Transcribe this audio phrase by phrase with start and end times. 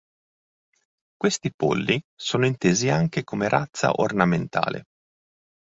[1.15, 4.85] Questi polli sono intesi anche come razza ornamentale.